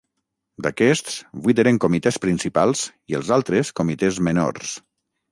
D'aquests, 0.67 1.17
vuit 1.47 1.59
eren 1.63 1.77
comitès 1.83 2.17
principals 2.23 2.81
i 3.13 3.17
els 3.19 3.29
altres, 3.37 3.69
comitès 3.81 4.19
menors. 4.29 4.73